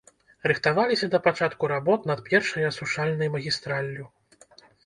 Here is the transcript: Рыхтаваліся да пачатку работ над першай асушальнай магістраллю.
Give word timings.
Рыхтаваліся 0.51 1.09
да 1.15 1.19
пачатку 1.27 1.69
работ 1.73 2.09
над 2.13 2.23
першай 2.31 2.67
асушальнай 2.71 3.33
магістраллю. 3.37 4.11